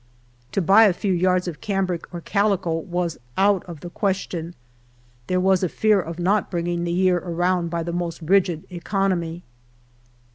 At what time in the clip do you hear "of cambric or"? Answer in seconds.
1.47-2.21